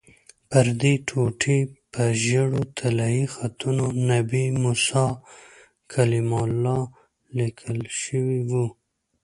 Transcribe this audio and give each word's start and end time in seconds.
پردې 0.49 0.93
ټوټې 1.07 1.59
په 1.91 2.03
ژېړو 2.23 2.61
طلایي 2.77 3.25
خطونو 3.35 3.85
'نبي 4.09 4.45
موسی 4.61 5.07
کلیم 5.91 6.29
الله' 6.43 6.89
لیکل 7.37 7.79
شوي 8.03 8.39
وو. 8.49 8.65